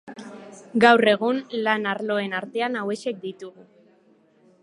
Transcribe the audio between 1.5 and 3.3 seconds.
lan-arloen artean hauexek